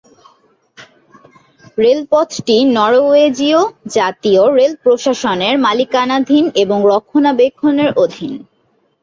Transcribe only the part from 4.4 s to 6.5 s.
rail প্রশাসনের মালিকানাধীন